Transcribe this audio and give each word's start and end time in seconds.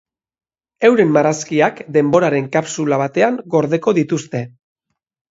Euren 0.87 1.09
marrazkiak 1.17 1.81
denboraren 1.97 2.47
kapsula 2.55 2.99
batean 3.01 3.37
gordeko 3.57 3.93
dituzte. 3.99 4.41